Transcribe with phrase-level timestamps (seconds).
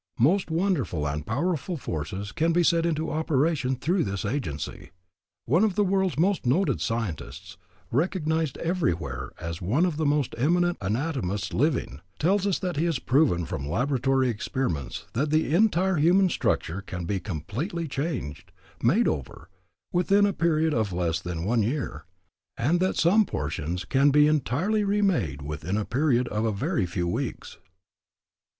[0.17, 4.89] Most wonderful and powerful forces can be set into operation through this agency.
[5.45, 7.55] One of the world's most noted scientists,
[7.91, 12.97] recognized everywhere as one of the most eminent anatomists living, tells us that he has
[12.97, 19.49] proven from laboratory experiments that the entire human structure can be completely changed, made over,
[19.93, 22.05] within a period of less than one year,
[22.57, 27.07] and that some portions can be entirely remade within a period of a very few
[27.07, 27.59] weeks.